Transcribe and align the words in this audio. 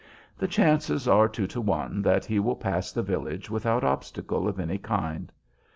The 0.35 0.47
chances 0.47 1.07
are 1.07 1.29
two 1.29 1.45
to 1.45 1.61
one 1.61 2.01
that 2.01 2.25
he 2.25 2.39
will 2.39 2.55
pass 2.55 2.91
the 2.91 3.03
village 3.03 3.51
without 3.51 3.83
obstacle 3.83 4.47
of 4.47 4.59
any 4.59 4.79
kind. 4.79 5.31